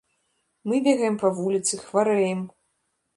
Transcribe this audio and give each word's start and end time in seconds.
Мы 0.69 0.79
бегаем 0.87 1.19
на 1.23 1.31
вуліцы, 1.41 1.79
хварэем. 1.85 2.41